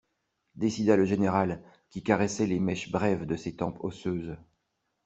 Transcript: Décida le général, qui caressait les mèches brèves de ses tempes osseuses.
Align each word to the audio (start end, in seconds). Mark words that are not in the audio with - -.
Décida 0.55 0.95
le 0.97 1.05
général, 1.05 1.61
qui 1.91 2.01
caressait 2.01 2.47
les 2.47 2.59
mèches 2.59 2.91
brèves 2.91 3.27
de 3.27 3.35
ses 3.35 3.55
tempes 3.55 3.77
osseuses. 3.83 4.35